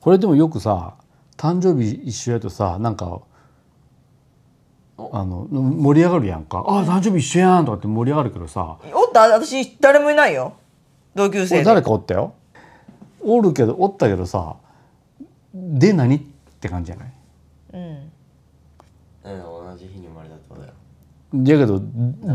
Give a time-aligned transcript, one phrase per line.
[0.00, 0.94] これでもよくさ
[1.36, 3.20] 誕生日一緒やとさなんか
[5.12, 8.76] あの盛り上がるやんか「あ誕生日一緒やん」とかって盛り上がるけどさ。
[8.92, 9.22] おった？
[9.28, 10.52] 私誰もいないよ。
[11.14, 12.34] 同級生誰かおったよ。
[13.22, 14.56] おるけどおったけどさ
[15.54, 16.20] で何っ
[16.60, 17.12] て感じじゃない？
[17.74, 17.80] うん。
[17.80, 18.10] うん
[19.22, 20.72] 同じ日に生まれたってことだよ
[21.34, 21.80] だけど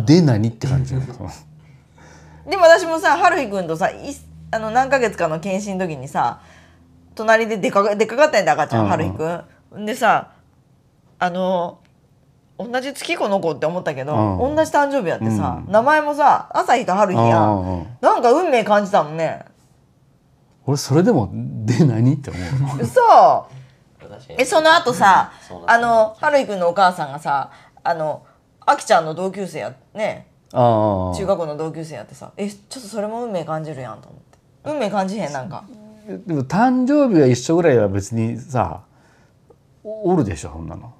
[0.06, 1.08] で何って感じじゃない？
[2.50, 3.98] でも私もさ春日くんとさい
[4.52, 6.40] あの何ヶ月かの検診の時にさ
[7.16, 9.44] 隣で出か出かかったんだ赤ちゃん、春日く
[9.78, 9.86] ん。
[9.86, 10.32] でさ
[11.18, 11.80] あの
[12.58, 14.56] 同じ月この子って思ったけど、うん。
[14.56, 15.72] 同じ誕生日やってさ、うん。
[15.72, 19.46] 名前もさ朝日と春日やうんなんか運命感じたもんね。
[20.66, 22.40] 俺それでもで何って思
[22.80, 23.02] う 嘘。
[24.38, 25.32] えその後さ
[25.68, 27.50] あの春日くんのお母さんがさ
[27.84, 28.24] あの
[28.66, 30.28] あきちゃんの同級生やね。
[30.54, 31.16] ああ。
[31.16, 34.26] 中学校の同級生やってさえちょっとそれも運命感じるやんと思って。
[34.64, 35.64] 運命感じへんなんか
[36.06, 38.84] でも誕生日が一緒ぐらいは別にさ
[39.84, 40.94] おおるでしょそんなの。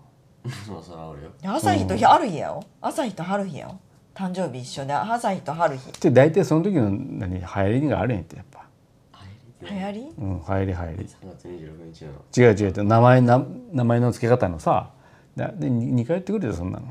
[0.66, 1.30] そうそらおるよ。
[1.44, 2.64] 朝日と春日やよ。
[2.82, 3.80] 朝日と春日やよ。
[4.14, 6.02] 誕生日一緒で朝日と春日。
[6.02, 8.66] で大体その時の何流行りがあるんやってやっぱ。
[9.14, 10.14] 入り流行り？
[10.18, 10.98] うん流行り流行り。
[10.98, 12.48] 3月26日の。
[12.48, 14.90] 違う違う名前な名前の付け方のさ
[15.36, 16.86] だで2回言ってくるよそんなの、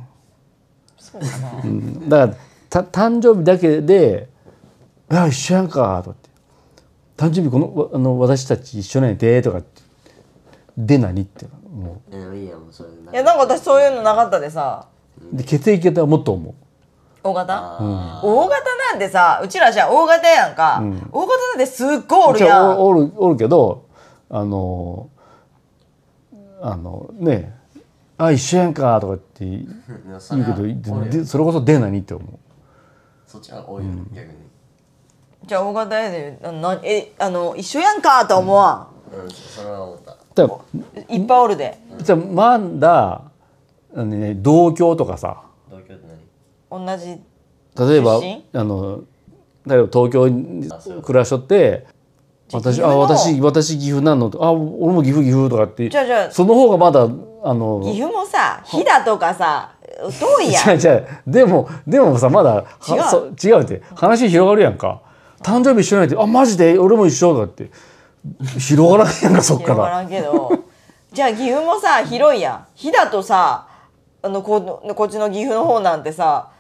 [0.99, 1.63] そうかな。
[1.63, 4.29] うん、だからた誕生日だけで
[5.09, 6.31] 「あ一緒やんか」とかって
[7.17, 9.83] 「誕生日このわあの私たち一緒なんやで」とかって
[10.77, 11.47] 「で何?」って。
[11.75, 12.73] もえでもいいやもう。
[12.73, 14.87] それいやなんか私そういうのなかったでさ。
[15.33, 16.55] うで血液型はもっと思う。
[17.23, 17.55] 大型？
[17.55, 21.09] あ大型なんてさうちらじゃ大型やんか、ん。
[21.11, 23.87] 大型なんてすっごいおるじゃやんあおおるおるけど
[24.29, 25.09] あの
[26.61, 27.57] あのね
[28.19, 32.29] 「あ一緒やんか」とかって 言うけどそれこそ「で何?」って思う。
[33.27, 34.35] そっちは多いよ逆に
[35.47, 39.31] じゃあ大型やでななえあの一緒やんかとは思わうん。
[39.31, 40.17] それは思った。
[41.15, 41.79] いっぱいおるで。
[42.03, 43.23] じゃあまだ
[43.95, 45.43] あの、ね、同居とかさ。
[45.71, 45.95] 同居って
[46.71, 46.87] 何？
[46.87, 47.21] 同じ
[47.91, 48.21] 例えば
[48.55, 49.03] あの
[49.67, 50.69] 例えば東京に
[51.03, 51.87] 暮らしとって
[52.53, 59.75] 私あ私私岐阜なのあ俺も岐阜岐阜とかってじゃあじゃあその方がまだあの岐阜もさ飛騨とかさ
[60.21, 60.71] 遠いやん。
[60.75, 61.07] 違う違う。
[61.27, 63.35] でもでもさまだは違う？
[63.39, 63.83] そ違うって。
[63.95, 65.03] 話広がるやんか
[65.45, 66.79] 誕生日一緒なんやってあマジで？
[66.79, 67.71] 俺も一緒とかって。
[68.59, 70.65] 広がらないやんかそっから広がらんけど
[71.13, 72.67] じゃあ岐阜もさ広いやん。
[72.75, 73.69] 飛騨とさ
[74.23, 76.51] あのここっちの岐阜の方なんてさ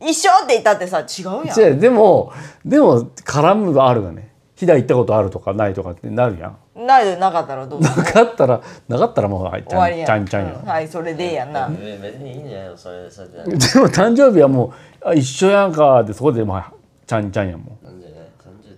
[0.00, 1.60] 一緒って言ったってさ違うやん。
[1.60, 2.32] 違うでも
[2.64, 4.32] でも絡むはあるがね。
[4.56, 6.86] 飛騨行ったことあるとかないとかってなるやん。
[6.86, 10.10] ないでなかったらどうなかったらなかったらもうはいち終わりやん。
[10.10, 11.68] ゃんちゃんちゃんよ、うんはいそれでええやんな。
[11.68, 13.34] べ別にいいんじゃないのそれそれで。
[13.34, 13.56] でも
[13.88, 14.72] 誕生日はも
[15.02, 16.72] うあ一緒やんかってそこでまあ
[17.06, 17.66] ちゃんちゃんやもん。
[17.66, 17.81] なんじゃない30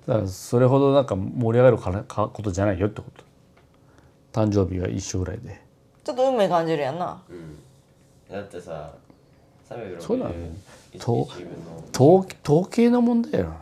[0.07, 3.25] だからそれほどなんか盛り上がるからかことじゃないよってこと。
[4.33, 5.61] 誕生日が一緒ぐらいで。
[6.03, 7.23] ちょっと運命感じるやんな。
[7.29, 7.59] うん。
[8.31, 8.93] だってさ
[9.69, 10.31] 360そうなの。
[10.93, 11.85] 一と自分の
[12.21, 13.55] 統統計の問題やろ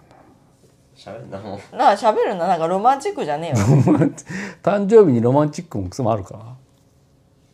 [0.96, 1.78] 喋んなもん。
[1.78, 3.66] なあ喋るのなんかロマンチックじゃねえよ。
[4.62, 6.56] 誕生日にロマンチックもクソもあるか。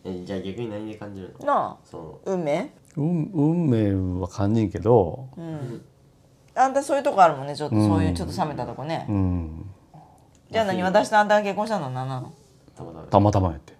[0.04, 1.46] えじゃあ逆に何で感じるの？
[1.46, 1.76] なあ。
[1.84, 2.70] そ運命？
[2.96, 5.28] 運運命は感じんけど
[6.58, 9.70] あんたそういうとこあるもんねちょっとそういうちょっと冷めたとこね、うん。
[10.50, 10.82] じゃあ何？
[10.82, 11.84] 私とあんたが結婚したの？
[11.86, 12.32] は何なのう
[12.76, 13.74] たまたまたまたまやって。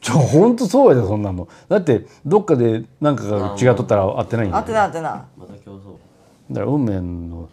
[0.00, 6.54] じゃあほんとそうやでそんなのだってどっかで何かが違っとったら合ってないんあってなあってなまた競争。
[6.54, 7.50] から運命の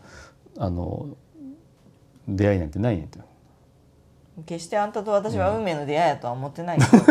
[0.57, 1.07] あの
[2.27, 3.19] 出会いなんてないんやって。
[4.45, 6.77] 決してあんたと私は運命の出会いやとは思ってない。
[6.77, 7.03] けど、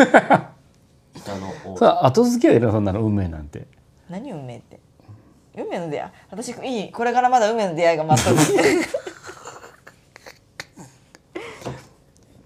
[1.15, 1.77] 北の王。
[1.77, 3.67] それは後付けやでなそんなの運命なんて。
[4.09, 4.79] 何運命って？
[5.57, 8.37] 運命の出会い私いいこれからまだ運命の出会いが待っとる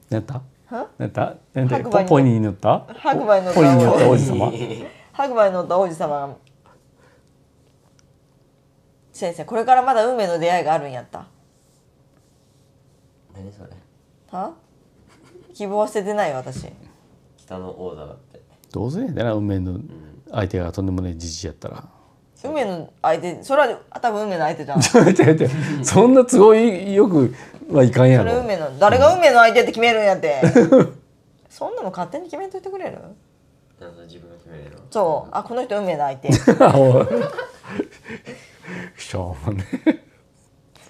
[0.09, 0.41] 何やった？
[0.97, 1.35] やった？
[1.53, 2.85] 何やった白馬にポポニーに乗った？
[2.95, 3.59] 白馬に乗った
[4.09, 4.51] 王子様？
[5.13, 6.09] 白馬に乗った王子様。
[6.27, 6.35] が
[9.13, 11.27] 先生これからまだ運命の出会いがあるんやった？
[13.35, 13.69] 何それ？
[14.31, 14.53] は？
[15.53, 16.67] 希望は捨ててないよ私。
[17.37, 18.39] 北の王座だって。
[18.71, 19.79] どうせやでな運命の
[20.31, 21.89] 相手がとんでもないじじやったら
[22.43, 24.81] 運命の相手それは多分運命の相手じゃん。
[25.83, 27.35] そんな都合よく
[27.71, 28.25] はいかんやろ。
[28.25, 30.41] れ運命の誰が運命の相手って決めるんやって。
[31.49, 32.97] そんなの勝手に決めといてくれる？
[33.79, 35.29] 自分が決めるのそう。
[35.33, 36.31] あこの人運命の相手。
[38.97, 39.65] しょうもね。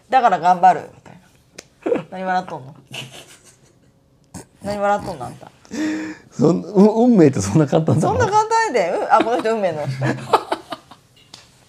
[0.09, 0.81] だから頑張る。
[0.93, 1.19] みたい
[1.95, 2.03] な。
[2.11, 2.75] 何笑っとんの？
[4.63, 5.51] 何笑っとんのあんた？
[6.31, 10.05] そんう運命ってそんな簡単だそんな簡単やで、うん、あこの人運命の人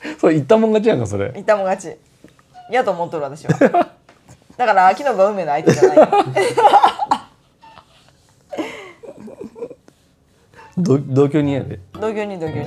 [0.19, 1.31] それ言ったもん勝ちやんかそれ。
[1.33, 1.99] 言ったもん勝ち。
[2.71, 3.53] 嫌と思っとる私は。
[4.57, 5.99] だから秋の場運命の相手じゃない
[10.79, 11.79] 同居人やで。
[11.93, 12.67] 同居人同居人。